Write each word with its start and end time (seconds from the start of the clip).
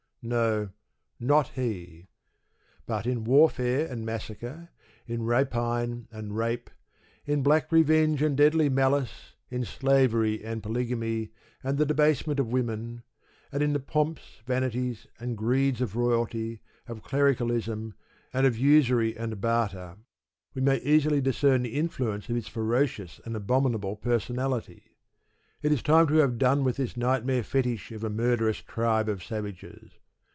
No; 0.23 0.69
not 1.19 1.47
he. 1.47 2.07
But 2.85 3.07
in 3.07 3.23
warfare 3.23 3.87
and 3.87 4.05
massacre, 4.05 4.69
in 5.07 5.23
rapine 5.23 6.07
and 6.11 6.27
in 6.27 6.33
rape, 6.33 6.69
in 7.25 7.41
black 7.41 7.71
revenge 7.71 8.21
and 8.21 8.37
deadly 8.37 8.69
malice, 8.69 9.33
in 9.49 9.65
slavery, 9.65 10.43
and 10.43 10.61
polygamy, 10.61 11.31
and 11.63 11.79
the 11.79 11.87
debasement 11.87 12.39
of 12.39 12.51
women; 12.51 13.01
and 13.51 13.63
in 13.63 13.73
the 13.73 13.79
pomps, 13.79 14.43
vanities, 14.45 15.07
and 15.19 15.35
greeds 15.39 15.81
of 15.81 15.95
royalty, 15.95 16.61
of 16.87 17.01
clericalism, 17.01 17.95
and 18.31 18.45
of 18.45 18.55
usury 18.59 19.17
and 19.17 19.41
barter 19.41 19.97
we 20.53 20.61
may 20.61 20.77
easily 20.81 21.19
discern 21.19 21.63
the 21.63 21.75
influence 21.79 22.29
of 22.29 22.35
his 22.35 22.47
ferocious 22.47 23.19
and 23.25 23.35
abominable 23.35 23.95
personality. 23.95 24.97
It 25.63 25.71
is 25.71 25.81
time 25.81 26.05
to 26.09 26.17
have 26.17 26.37
done 26.37 26.63
with 26.63 26.75
this 26.77 26.95
nightmare 26.95 27.41
fetish 27.41 27.91
of 27.91 28.03
a 28.03 28.09
murderous 28.11 28.59
tribe 28.61 29.09
of 29.09 29.23
savages. 29.23 29.93